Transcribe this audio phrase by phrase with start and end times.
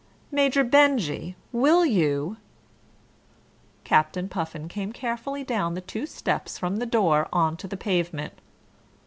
[0.31, 2.37] "Major Benjy, will you"
[3.83, 8.33] Captain Puffin came carefully down the two steps from the door on to the pavement.